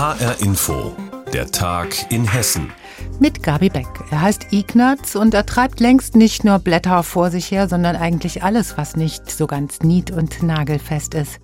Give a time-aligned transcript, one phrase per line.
[0.00, 0.96] HR Info,
[1.30, 2.72] der Tag in Hessen.
[3.18, 3.86] Mit Gabi Beck.
[4.10, 8.42] Er heißt Ignaz und er treibt längst nicht nur Blätter vor sich her, sondern eigentlich
[8.42, 11.38] alles, was nicht so ganz nied- und nagelfest ist.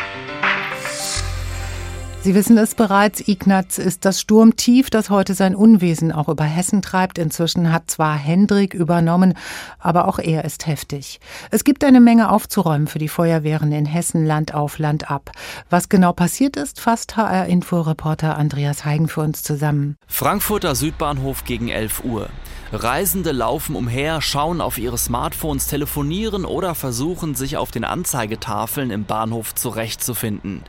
[2.26, 6.82] Sie wissen es bereits, Ignaz ist das Sturmtief, das heute sein Unwesen auch über Hessen
[6.82, 7.18] treibt.
[7.18, 9.34] Inzwischen hat zwar Hendrik übernommen,
[9.78, 11.20] aber auch er ist heftig.
[11.52, 15.30] Es gibt eine Menge aufzuräumen für die Feuerwehren in Hessen Land auf Land ab.
[15.70, 19.94] Was genau passiert ist, fasst HR-Info-Reporter Andreas Heigen für uns zusammen.
[20.08, 22.28] Frankfurter Südbahnhof gegen 11 Uhr.
[22.72, 29.04] Reisende laufen umher, schauen auf ihre Smartphones, telefonieren oder versuchen sich auf den Anzeigetafeln im
[29.04, 30.64] Bahnhof zurechtzufinden.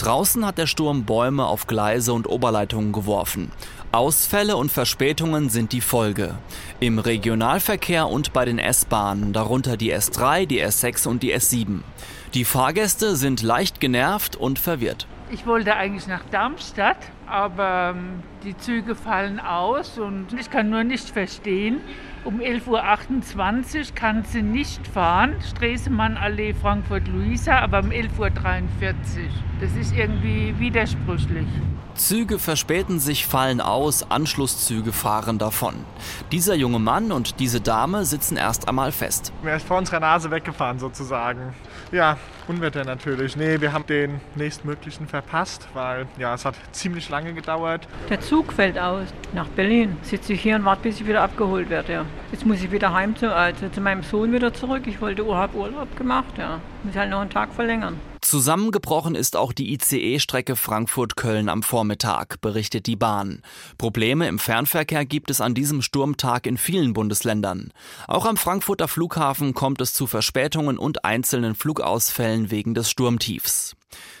[0.00, 3.52] Draußen hat der Sturm Bäume auf Gleise und Oberleitungen geworfen.
[3.92, 6.38] Ausfälle und Verspätungen sind die Folge.
[6.80, 11.80] Im Regionalverkehr und bei den S-Bahnen, darunter die S3, die S6 und die S7.
[12.32, 15.06] Die Fahrgäste sind leicht genervt und verwirrt.
[15.30, 20.82] Ich wollte eigentlich nach Darmstadt, aber ähm, die Züge fallen aus und ich kann nur
[20.82, 21.82] nicht verstehen,
[22.24, 28.30] um 11.28 Uhr kann sie nicht fahren, Stresemannallee Frankfurt-Luisa, aber um 11.43 Uhr.
[29.60, 31.46] Das ist irgendwie widersprüchlich.
[31.94, 35.74] Züge verspäten sich, fallen aus, Anschlusszüge fahren davon.
[36.32, 39.34] Dieser junge Mann und diese Dame sitzen erst einmal fest.
[39.44, 41.52] Er ist vor unserer Nase weggefahren sozusagen.
[41.92, 42.16] Ja,
[42.48, 43.36] Unwetter natürlich.
[43.36, 47.86] Nee, wir haben den nächstmöglichen verpasst, weil ja, es hat ziemlich lange gedauert.
[48.08, 49.98] Der Zug fällt aus nach Berlin.
[50.00, 51.92] Sitze ich hier und warte, bis ich wieder abgeholt werde.
[51.92, 52.04] Ja.
[52.32, 54.84] Jetzt muss ich wieder heim zu, also zu meinem Sohn wieder zurück.
[54.86, 56.60] Ich wollte Urlaub Urlaub gemacht, ja.
[56.82, 57.98] Muss halt noch einen Tag verlängern.
[58.30, 63.42] Zusammengebrochen ist auch die ICE-Strecke Frankfurt-Köln am Vormittag, berichtet die Bahn.
[63.76, 67.72] Probleme im Fernverkehr gibt es an diesem Sturmtag in vielen Bundesländern.
[68.06, 73.74] Auch am Frankfurter Flughafen kommt es zu Verspätungen und einzelnen Flugausfällen wegen des Sturmtiefs.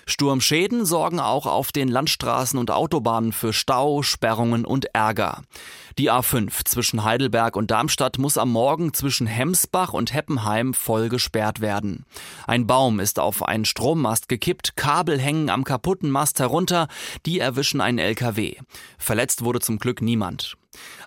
[0.06, 5.42] Sturmschäden sorgen auch auf den Landstraßen und Autobahnen für Stau, Sperrungen und Ärger.
[5.98, 11.60] Die A5 zwischen Heidelberg und Darmstadt muss am Morgen zwischen Hemsbach und Heppenheim voll gesperrt
[11.60, 12.04] werden.
[12.46, 16.88] Ein Baum ist auf einen Strommast gekippt, Kabel hängen am kaputten Mast herunter,
[17.26, 18.56] die erwischen einen LKW.
[18.98, 20.56] Verletzt wurde zum Glück niemand.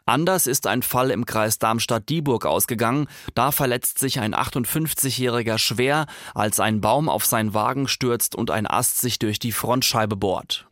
[0.05, 3.07] Anders ist ein Fall im Kreis Darmstadt-Dieburg ausgegangen.
[3.35, 8.67] Da verletzt sich ein 58-Jähriger schwer, als ein Baum auf seinen Wagen stürzt und ein
[8.67, 10.67] Ast sich durch die Frontscheibe bohrt.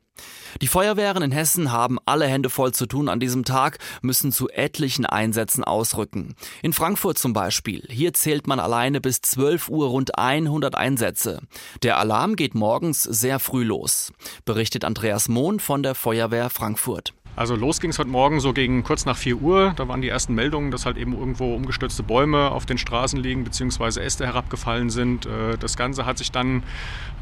[0.62, 4.50] Die Feuerwehren in Hessen haben alle Hände voll zu tun an diesem Tag, müssen zu
[4.50, 6.35] etlichen Einsätzen ausrücken.
[6.62, 7.88] In Frankfurt zum Beispiel.
[7.90, 11.40] Hier zählt man alleine bis 12 Uhr rund 100 Einsätze.
[11.84, 14.12] Der Alarm geht morgens sehr früh los,
[14.46, 17.13] berichtet Andreas Mohn von der Feuerwehr Frankfurt.
[17.36, 19.74] Also los ging es heute Morgen so gegen kurz nach 4 Uhr.
[19.78, 23.46] Da waren die ersten Meldungen, dass halt eben irgendwo umgestürzte Bäume auf den Straßen liegen,
[23.46, 25.25] beziehungsweise Äste herabgefallen sind.
[25.25, 26.64] Äh, das Ganze hat sich dann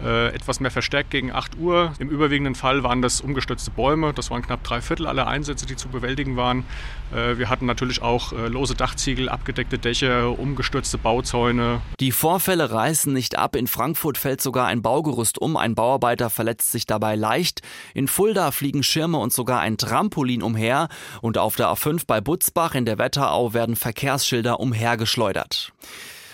[0.03, 1.93] äh, etwas mehr verstärkt gegen 8 Uhr.
[1.99, 4.11] Im überwiegenden Fall waren das umgestürzte Bäume.
[4.13, 6.65] Das waren knapp drei Viertel aller Einsätze, die zu bewältigen waren.
[7.13, 11.81] Äh, wir hatten natürlich auch lose Dachziegel, abgedeckte Dächer, umgestürzte Bauzäune.
[11.99, 13.55] Die Vorfälle reißen nicht ab.
[13.55, 15.55] In Frankfurt fällt sogar ein Baugerüst um.
[15.57, 17.61] Ein Bauarbeiter verletzt sich dabei leicht.
[17.93, 20.87] In Fulda fliegen Schirme und sogar ein Tram Trampolin umher
[21.21, 25.73] und auf der A5 bei Butzbach in der Wetterau werden Verkehrsschilder umhergeschleudert.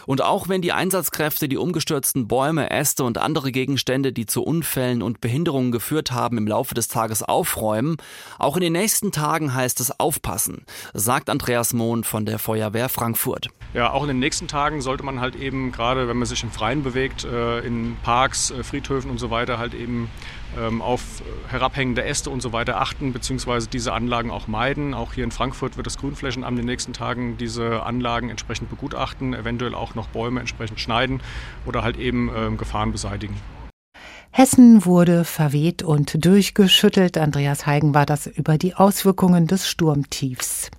[0.05, 5.01] Und auch wenn die Einsatzkräfte die umgestürzten Bäume, Äste und andere Gegenstände, die zu Unfällen
[5.01, 7.97] und Behinderungen geführt haben, im Laufe des Tages aufräumen,
[8.37, 13.47] auch in den nächsten Tagen heißt es aufpassen, sagt Andreas Mohn von der Feuerwehr Frankfurt.
[13.73, 16.51] Ja, auch in den nächsten Tagen sollte man halt eben, gerade wenn man sich im
[16.51, 20.09] Freien bewegt, äh, in Parks, äh, Friedhöfen und so weiter, halt eben
[20.79, 21.01] auf
[21.47, 24.93] herabhängende Äste und so weiter achten, beziehungsweise diese Anlagen auch meiden.
[24.93, 29.33] Auch hier in Frankfurt wird das Grünflächenamt in den nächsten Tagen diese Anlagen entsprechend begutachten,
[29.33, 31.21] eventuell auch noch Bäume entsprechend schneiden
[31.65, 33.35] oder halt eben ähm, Gefahren beseitigen.
[34.31, 37.17] Hessen wurde verweht und durchgeschüttelt.
[37.17, 40.71] Andreas Heigen war das über die Auswirkungen des Sturmtiefs.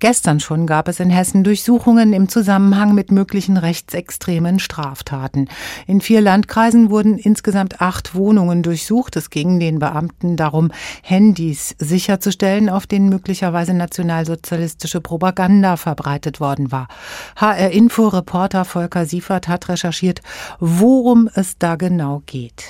[0.00, 5.48] Gestern schon gab es in Hessen Durchsuchungen im Zusammenhang mit möglichen rechtsextremen Straftaten.
[5.88, 9.16] In vier Landkreisen wurden insgesamt acht Wohnungen durchsucht.
[9.16, 10.70] Es ging den Beamten darum,
[11.02, 16.86] Handys sicherzustellen, auf denen möglicherweise nationalsozialistische Propaganda verbreitet worden war.
[17.36, 20.22] HR-Info-Reporter Volker Siefert hat recherchiert,
[20.60, 22.64] worum es da genau geht.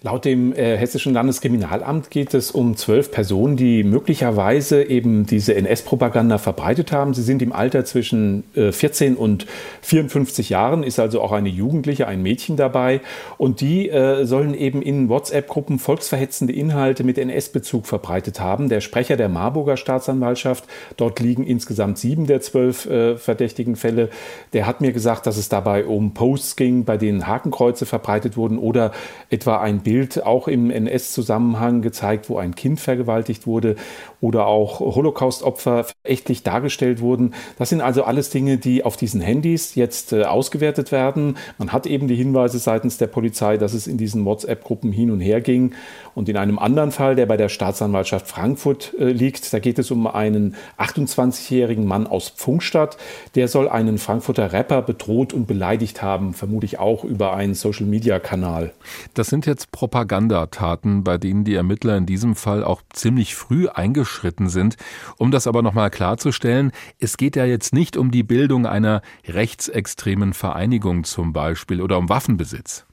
[0.00, 6.38] Laut dem äh, Hessischen Landeskriminalamt geht es um zwölf Personen, die möglicherweise eben diese NS-Propaganda
[6.38, 7.14] verbreitet haben.
[7.14, 9.46] Sie sind im Alter zwischen äh, 14 und
[9.82, 13.00] 54 Jahren, ist also auch eine Jugendliche, ein Mädchen dabei.
[13.38, 18.68] Und die äh, sollen eben in WhatsApp-Gruppen volksverhetzende Inhalte mit NS-Bezug verbreitet haben.
[18.68, 20.62] Der Sprecher der Marburger Staatsanwaltschaft,
[20.96, 24.10] dort liegen insgesamt sieben der zwölf äh, verdächtigen Fälle,
[24.52, 28.58] der hat mir gesagt, dass es dabei um Posts ging, bei denen Hakenkreuze verbreitet wurden
[28.58, 28.92] oder
[29.28, 33.74] etwa ein Bild auch im NS-Zusammenhang gezeigt, wo ein Kind vergewaltigt wurde
[34.20, 37.32] oder auch Holocaust-Opfer verächtlich dargestellt wurden.
[37.56, 41.38] Das sind also alles Dinge, die auf diesen Handys jetzt äh, ausgewertet werden.
[41.56, 45.20] Man hat eben die Hinweise seitens der Polizei, dass es in diesen WhatsApp-Gruppen hin und
[45.20, 45.72] her ging.
[46.14, 49.90] Und in einem anderen Fall, der bei der Staatsanwaltschaft Frankfurt äh, liegt, da geht es
[49.90, 52.98] um einen 28-jährigen Mann aus Pfungstadt.
[53.36, 58.72] Der soll einen Frankfurter Rapper bedroht und beleidigt haben, vermutlich auch über einen Social-Media-Kanal.
[59.14, 64.48] Das sind jetzt Propagandataten, bei denen die Ermittler in diesem Fall auch ziemlich früh eingeschritten
[64.48, 64.76] sind.
[65.18, 70.32] Um das aber nochmal klarzustellen, es geht ja jetzt nicht um die Bildung einer rechtsextremen
[70.32, 72.87] Vereinigung zum Beispiel oder um Waffenbesitz.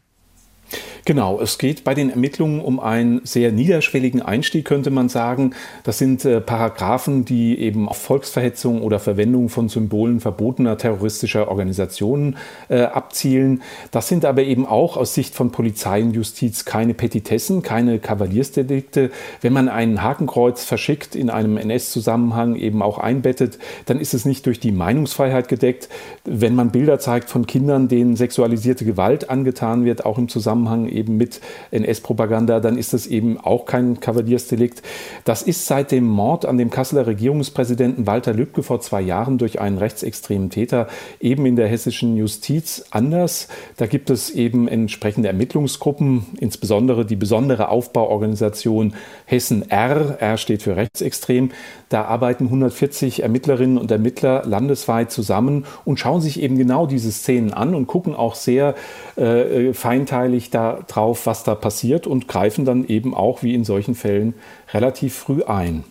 [1.05, 5.53] Genau, es geht bei den Ermittlungen um einen sehr niederschwelligen Einstieg, könnte man sagen.
[5.83, 12.37] Das sind äh, Paragraphen, die eben auf Volksverhetzung oder Verwendung von Symbolen verbotener terroristischer Organisationen
[12.69, 13.61] äh, abzielen.
[13.91, 19.11] Das sind aber eben auch aus Sicht von Polizei und Justiz keine Petitessen, keine Kavaliersdelikte.
[19.41, 24.47] Wenn man ein Hakenkreuz verschickt, in einem NS-Zusammenhang eben auch einbettet, dann ist es nicht
[24.47, 25.87] durch die Meinungsfreiheit gedeckt.
[26.23, 30.54] Wenn man Bilder zeigt von Kindern, denen sexualisierte Gewalt angetan wird, auch im Zusammenhang
[30.87, 31.41] eben mit
[31.71, 34.81] NS-Propaganda, dann ist das eben auch kein Kavaliersdelikt.
[35.23, 39.59] Das ist seit dem Mord an dem Kasseler Regierungspräsidenten Walter Lübcke vor zwei Jahren durch
[39.59, 40.87] einen rechtsextremen Täter
[41.19, 43.47] eben in der hessischen Justiz anders.
[43.77, 48.93] Da gibt es eben entsprechende Ermittlungsgruppen, insbesondere die besondere Aufbauorganisation
[49.25, 50.17] Hessen R.
[50.19, 51.51] R steht für rechtsextrem.
[51.89, 57.53] Da arbeiten 140 Ermittlerinnen und Ermittler landesweit zusammen und schauen sich eben genau diese Szenen
[57.53, 58.75] an und gucken auch sehr
[59.15, 64.33] äh, feinteilig darauf, was da passiert und greifen dann eben auch wie in solchen Fällen
[64.73, 65.83] relativ früh ein.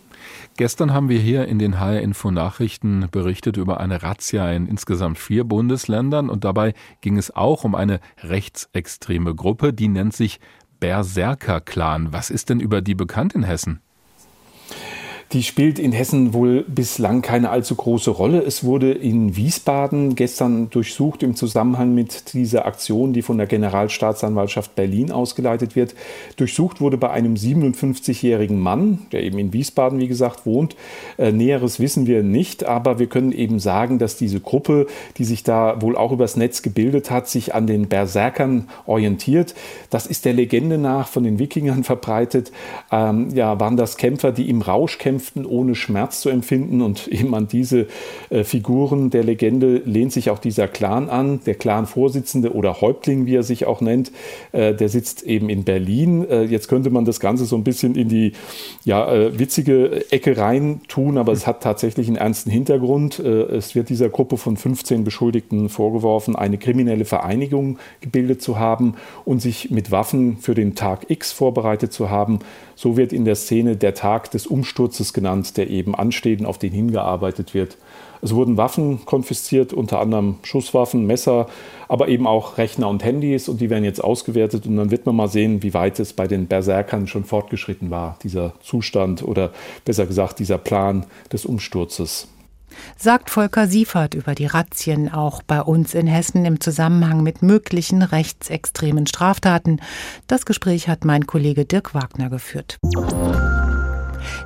[0.57, 5.17] Gestern haben wir hier in den HR Info Nachrichten berichtet über eine Razzia in insgesamt
[5.17, 10.39] vier Bundesländern und dabei ging es auch um eine rechtsextreme Gruppe, die nennt sich
[10.79, 12.13] Berserker Clan.
[12.13, 13.81] Was ist denn über die bekannt in Hessen?
[15.35, 18.41] Die spielt in Hessen wohl bislang keine allzu große Rolle.
[18.41, 24.75] Es wurde in Wiesbaden gestern durchsucht im Zusammenhang mit dieser Aktion, die von der Generalstaatsanwaltschaft
[24.75, 25.93] Berlin ausgeleitet wird.
[26.37, 30.77] Durchsucht wurde bei einem 57-jährigen Mann, der eben in Wiesbaden, wie gesagt, wohnt.
[31.17, 34.87] Äh, Näheres wissen wir nicht, aber wir können eben sagen, dass diese Gruppe,
[35.17, 39.53] die sich da wohl auch übers Netz gebildet hat, sich an den Berserkern orientiert.
[39.89, 42.53] Das ist der Legende nach von den Wikingern verbreitet.
[42.89, 46.81] Ähm, ja, waren das Kämpfer, die im Rausch kämpfen kämpften, ohne Schmerz zu empfinden.
[46.81, 47.87] Und eben an diese
[48.29, 51.39] äh, Figuren der Legende lehnt sich auch dieser Clan an.
[51.45, 54.11] Der Clan-Vorsitzende oder Häuptling, wie er sich auch nennt,
[54.51, 56.27] äh, der sitzt eben in Berlin.
[56.29, 58.33] Äh, jetzt könnte man das Ganze so ein bisschen in die
[58.83, 63.19] ja, äh, witzige Ecke rein tun, aber es hat tatsächlich einen ernsten Hintergrund.
[63.19, 68.95] Äh, es wird dieser Gruppe von 15 Beschuldigten vorgeworfen, eine kriminelle Vereinigung gebildet zu haben
[69.23, 72.39] und sich mit Waffen für den Tag X vorbereitet zu haben.
[72.75, 76.57] So wird in der Szene der Tag des Umsturzes genannt, der eben ansteht und auf
[76.57, 77.77] den hingearbeitet wird.
[78.21, 81.47] Es wurden Waffen konfisziert, unter anderem Schusswaffen, Messer,
[81.87, 85.15] aber eben auch Rechner und Handys und die werden jetzt ausgewertet und dann wird man
[85.15, 89.51] mal sehen, wie weit es bei den Berserkern schon fortgeschritten war, dieser Zustand oder
[89.83, 92.27] besser gesagt dieser Plan des Umsturzes
[92.97, 98.01] sagt Volker Siefert über die Razzien auch bei uns in Hessen im Zusammenhang mit möglichen
[98.01, 99.79] rechtsextremen Straftaten.
[100.27, 102.77] Das Gespräch hat mein Kollege Dirk Wagner geführt.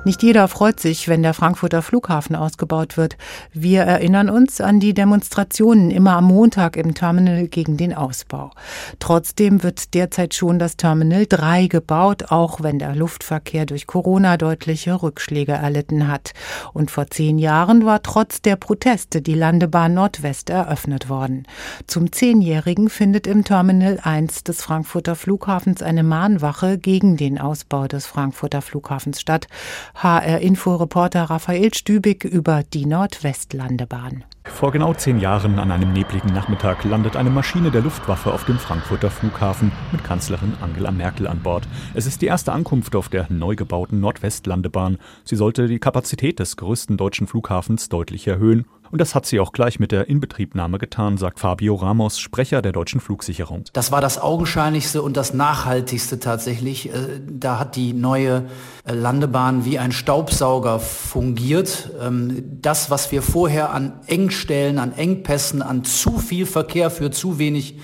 [0.02, 3.18] Nicht jeder freut sich, wenn der Frankfurter Flughafen ausgebaut wird.
[3.52, 8.50] Wir erinnern uns an die Demonstrationen immer am Montag im Terminal gegen den Ausbau.
[8.98, 15.02] Trotzdem wird derzeit schon das Terminal 3 gebaut, auch wenn der Luftverkehr durch Corona deutliche
[15.02, 16.32] Rückschläge erlitten hat.
[16.72, 21.46] Und vor zehn Jahren war trotz der Proteste die Landebahn Nordwest eröffnet worden.
[21.86, 28.06] Zum Zehnjährigen findet im Terminal 1 des Frankfurter Flughafens eine Mahnwache gegen den Ausbau des
[28.06, 29.46] Frankfurter Flughafens statt.
[29.94, 34.24] HR-Info-Reporter Raphael Stübig über die Nordwestlandebahn.
[34.44, 38.58] Vor genau zehn Jahren an einem nebligen Nachmittag landet eine Maschine der Luftwaffe auf dem
[38.58, 41.68] Frankfurter Flughafen mit Kanzlerin Angela Merkel an Bord.
[41.94, 44.98] Es ist die erste Ankunft auf der neu gebauten Nordwestlandebahn.
[45.24, 49.52] Sie sollte die Kapazität des größten deutschen Flughafens deutlich erhöhen und das hat sie auch
[49.52, 53.64] gleich mit der Inbetriebnahme getan, sagt Fabio Ramos, Sprecher der deutschen Flugsicherung.
[53.72, 56.90] Das war das augenscheinlichste und das nachhaltigste tatsächlich.
[56.90, 58.46] Äh, da hat die neue
[58.84, 61.90] äh, Landebahn wie ein Staubsauger fungiert.
[62.00, 67.38] Ähm, das, was wir vorher an Engstellen, an Engpässen, an zu viel Verkehr für zu
[67.38, 67.76] wenig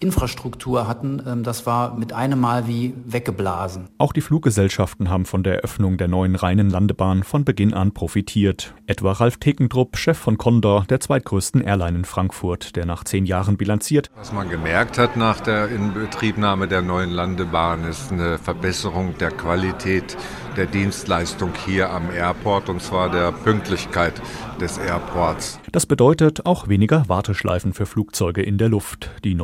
[0.00, 1.22] Infrastruktur hatten.
[1.26, 3.88] Ähm, das war mit einem Mal wie weggeblasen.
[3.98, 8.74] Auch die Fluggesellschaften haben von der Eröffnung der neuen reinen Landebahn von Beginn an profitiert.
[8.86, 13.56] Etwa Ralf Tekendrupp, Chef von Condor, der zweitgrößten Airline in Frankfurt, der nach zehn Jahren
[13.56, 14.10] bilanziert.
[14.16, 20.16] Was man gemerkt hat nach der Inbetriebnahme der neuen Landebahn ist eine Verbesserung der Qualität
[20.56, 24.20] der Dienstleistung hier am Airport und zwar der Pünktlichkeit
[24.60, 25.58] des Airports.
[25.72, 29.10] Das bedeutet auch weniger Warteschleifen für Flugzeuge in der Luft.
[29.24, 29.34] Die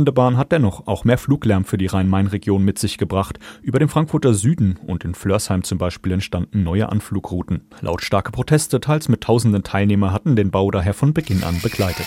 [0.00, 3.38] Nordwestlandebahn hat dennoch auch mehr Fluglärm für die Rhein-Main-Region mit sich gebracht.
[3.62, 7.62] Über dem Frankfurter Süden und in Flörsheim zum Beispiel entstanden neue Anflugrouten.
[7.80, 12.06] Lautstarke Proteste, teils mit tausenden Teilnehmern, hatten den Bau daher von Beginn an begleitet.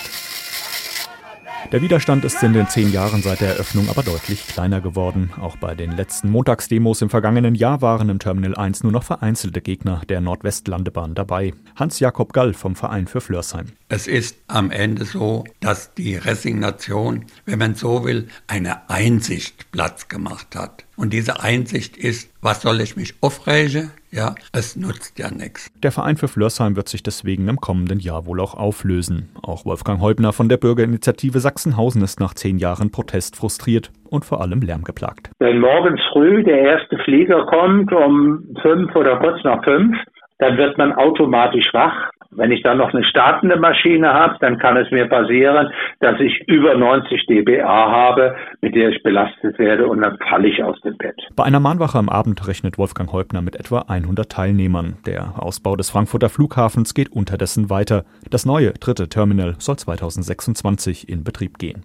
[1.72, 5.30] Der Widerstand ist in den zehn Jahren seit der Eröffnung aber deutlich kleiner geworden.
[5.40, 9.60] Auch bei den letzten Montagsdemos im vergangenen Jahr waren im Terminal 1 nur noch vereinzelte
[9.60, 11.52] Gegner der Nordwestlandebahn dabei.
[11.76, 13.66] Hans-Jakob Gall vom Verein für Flörsheim.
[13.88, 20.08] Es ist am Ende so, dass die Resignation, wenn man so will, eine Einsicht Platz
[20.08, 20.84] gemacht hat.
[20.96, 23.90] Und diese Einsicht ist, was soll ich mich aufregen?
[24.10, 25.68] Ja, es nutzt ja nichts.
[25.82, 29.30] Der Verein für Flörsheim wird sich deswegen im kommenden Jahr wohl auch auflösen.
[29.42, 34.40] Auch Wolfgang Heubner von der Bürgerinitiative Sachsenhausen ist nach zehn Jahren Protest frustriert und vor
[34.40, 35.30] allem lärmgeplagt.
[35.40, 39.96] Wenn morgens früh der erste Flieger kommt um fünf oder kurz nach fünf,
[40.38, 42.10] dann wird man automatisch wach.
[42.36, 46.42] Wenn ich dann noch eine startende Maschine habe, dann kann es mir passieren, dass ich
[46.48, 50.96] über 90 dBA habe, mit der ich belastet werde und dann falle ich aus dem
[50.96, 51.16] Bett.
[51.36, 54.96] Bei einer Mahnwache am Abend rechnet Wolfgang Häupner mit etwa 100 Teilnehmern.
[55.06, 58.04] Der Ausbau des Frankfurter Flughafens geht unterdessen weiter.
[58.30, 61.84] Das neue dritte Terminal soll 2026 in Betrieb gehen.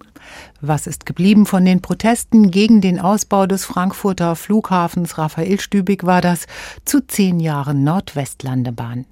[0.61, 5.17] Was ist geblieben von den Protesten gegen den Ausbau des Frankfurter Flughafens?
[5.17, 6.47] Raphael Stübig war das
[6.85, 9.05] zu zehn Jahren Nordwestlandebahn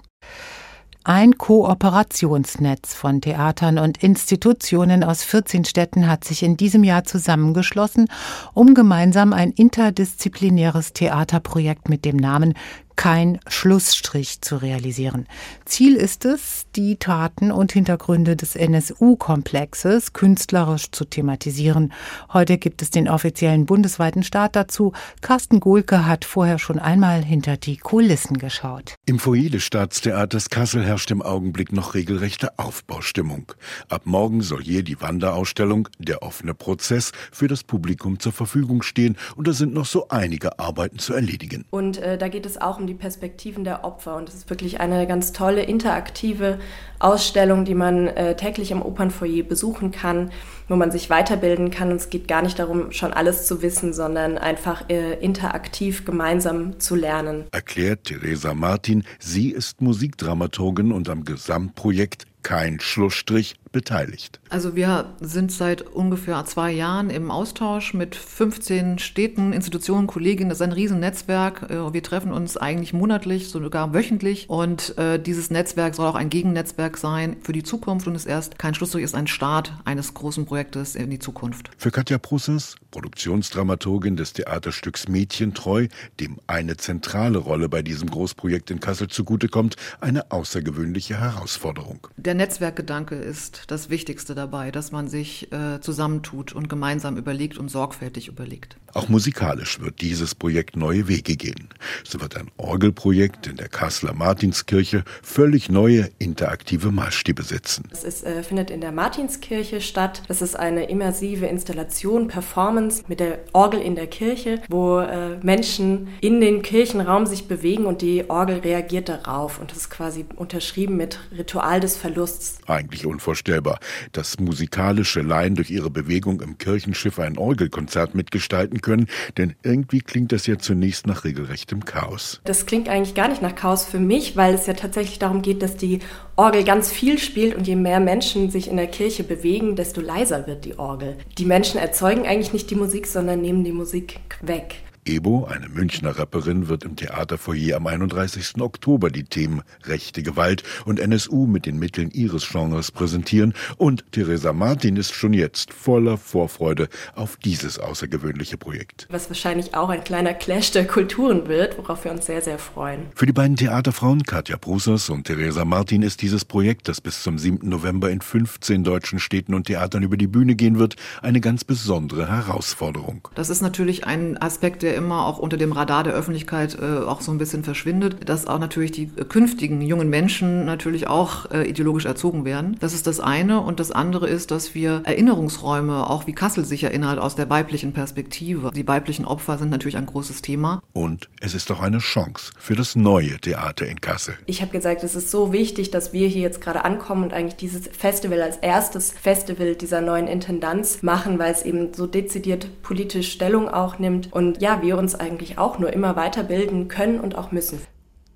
[1.07, 8.09] ein Kooperationsnetz von Theatern und Institutionen aus 14 Städten hat sich in diesem Jahr zusammengeschlossen,
[8.53, 12.55] um gemeinsam ein interdisziplinäres Theaterprojekt mit dem Namen
[12.97, 15.27] kein Schlussstrich zu realisieren.
[15.63, 21.93] Ziel ist es, die Taten und Hintergründe des NSU-Komplexes künstlerisch zu thematisieren.
[22.33, 24.93] Heute gibt es den offiziellen bundesweiten Start dazu.
[25.21, 28.95] Carsten Gohlke hat vorher schon einmal hinter die Kulissen geschaut.
[29.05, 33.53] Im Foyer des Staatstheaters Kassel herrscht im Augenblick noch regelrechte Aufbaustimmung.
[33.89, 39.17] Ab morgen soll hier die Wanderausstellung Der offene Prozess für das Publikum zur Verfügung stehen
[39.35, 41.65] und da sind noch so einige Arbeiten zu erledigen.
[41.69, 44.15] Und äh, da geht es auch um die Perspektiven der Opfer.
[44.15, 46.59] Und es ist wirklich eine ganz tolle interaktive
[46.99, 50.31] Ausstellung, die man äh, täglich im Opernfoyer besuchen kann,
[50.67, 51.91] wo man sich weiterbilden kann.
[51.91, 56.79] Und es geht gar nicht darum, schon alles zu wissen, sondern einfach äh, interaktiv gemeinsam
[56.79, 57.45] zu lernen.
[57.51, 64.39] Erklärt Theresa Martin, sie ist Musikdramaturgin und am Gesamtprojekt kein Schlussstrich beteiligt.
[64.49, 70.49] Also wir sind seit ungefähr zwei Jahren im Austausch mit 15 Städten, Institutionen, Kolleginnen.
[70.49, 71.69] Das ist ein Riesennetzwerk.
[71.69, 74.49] Äh, wir treffen uns eigentlich monatlich, sogar wöchentlich.
[74.49, 78.57] Und äh, dieses Netzwerk soll auch ein Gegennetzwerk sein für die Zukunft und ist erst
[78.57, 81.69] kein Schlussstrich, ist ein Start eines großen Projektes in die Zukunft.
[81.77, 85.87] Für Katja Prusses, Produktionsdramaturgin des Theaterstücks Mädchentreu,
[86.21, 92.07] dem eine zentrale Rolle bei diesem Großprojekt in Kassel zugutekommt, eine außergewöhnliche Herausforderung.
[92.15, 97.69] Der Netzwerkgedanke ist das Wichtigste dabei, dass man sich äh, zusammentut und gemeinsam überlegt und
[97.69, 98.77] sorgfältig überlegt.
[98.93, 101.69] Auch musikalisch wird dieses Projekt neue Wege gehen.
[102.03, 107.83] So wird ein Orgelprojekt in der Kasseler Martinskirche völlig neue interaktive Maßstäbe setzen.
[107.91, 110.23] Es ist, äh, findet in der Martinskirche statt.
[110.27, 116.07] Das ist eine immersive Installation, Performance mit der Orgel in der Kirche, wo äh, Menschen
[116.21, 119.59] in den Kirchenraum sich bewegen und die Orgel reagiert darauf.
[119.59, 122.57] Und das ist quasi unterschrieben mit Ritual des Verlusts.
[122.65, 123.79] Eigentlich unvorstellbar,
[124.11, 129.07] dass musikalische Laien durch ihre Bewegung im Kirchenschiff ein Orgelkonzert mitgestalten können,
[129.37, 132.41] denn irgendwie klingt das ja zunächst nach regelrechtem Chaos.
[132.43, 135.61] Das klingt eigentlich gar nicht nach Chaos für mich, weil es ja tatsächlich darum geht,
[135.61, 135.99] dass die
[136.35, 140.47] Orgel ganz viel spielt und je mehr Menschen sich in der Kirche bewegen, desto leiser
[140.47, 141.17] wird die Orgel.
[141.37, 144.75] Die Menschen erzeugen eigentlich nicht die Musik, sondern nehmen die Musik weg.
[145.07, 148.59] Ebo, eine Münchner Rapperin, wird im Theaterfoyer am 31.
[148.59, 154.51] Oktober die Themen rechte Gewalt und NSU mit den Mitteln ihres Genres präsentieren und Theresa
[154.51, 159.07] Martin ist schon jetzt voller Vorfreude auf dieses außergewöhnliche Projekt.
[159.09, 163.07] Was wahrscheinlich auch ein kleiner Clash der Kulturen wird, worauf wir uns sehr, sehr freuen.
[163.15, 167.37] Für die beiden Theaterfrauen Katja Brusers und Theresa Martin ist dieses Projekt, das bis zum
[167.37, 167.67] 7.
[167.69, 172.27] November in 15 deutschen Städten und Theatern über die Bühne gehen wird, eine ganz besondere
[172.27, 173.29] Herausforderung.
[173.35, 177.21] Das ist natürlich ein Aspekt, der immer auch unter dem Radar der Öffentlichkeit äh, auch
[177.21, 182.05] so ein bisschen verschwindet, dass auch natürlich die künftigen jungen Menschen natürlich auch äh, ideologisch
[182.05, 182.75] erzogen werden.
[182.79, 183.61] Das ist das eine.
[183.61, 187.93] Und das andere ist, dass wir Erinnerungsräume, auch wie Kassel sich erinnert, aus der weiblichen
[187.93, 188.71] Perspektive.
[188.75, 190.81] Die weiblichen Opfer sind natürlich ein großes Thema.
[190.93, 194.35] Und es ist auch eine Chance für das neue Theater in Kassel.
[194.45, 197.55] Ich habe gesagt, es ist so wichtig, dass wir hier jetzt gerade ankommen und eigentlich
[197.55, 203.31] dieses Festival als erstes Festival dieser neuen Intendanz machen, weil es eben so dezidiert politisch
[203.31, 207.51] Stellung auch nimmt und ja, wir uns eigentlich auch nur immer weiterbilden können und auch
[207.51, 207.79] müssen.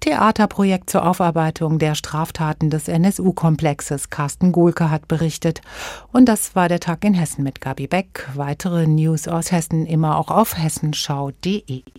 [0.01, 4.09] Theaterprojekt zur Aufarbeitung der Straftaten des NSU-Komplexes.
[4.09, 5.61] Carsten Gohlke hat berichtet.
[6.11, 8.27] Und das war der Tag in Hessen mit Gabi Beck.
[8.35, 11.83] Weitere News aus Hessen immer auch auf hessenschau.de.